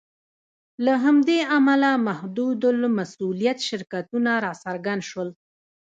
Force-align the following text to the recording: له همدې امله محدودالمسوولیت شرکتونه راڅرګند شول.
له 0.85 0.93
همدې 1.05 1.39
امله 1.57 1.89
محدودالمسوولیت 2.07 3.57
شرکتونه 3.67 4.31
راڅرګند 4.45 5.01
شول. 5.09 5.29